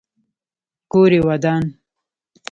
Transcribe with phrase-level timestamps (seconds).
[0.91, 1.63] کور یې ودان.